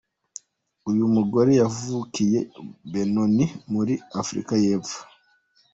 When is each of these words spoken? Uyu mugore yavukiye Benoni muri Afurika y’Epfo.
Uyu 0.89 1.03
mugore 1.15 1.51
yavukiye 1.61 2.39
Benoni 2.91 3.45
muri 3.73 3.93
Afurika 4.21 4.53
y’Epfo. 4.63 4.99